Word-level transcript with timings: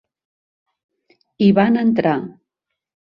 I 1.47 1.49
van 1.59 1.77
entrar. 1.83 2.15